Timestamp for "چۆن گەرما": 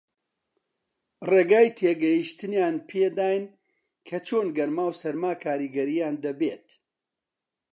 4.27-4.85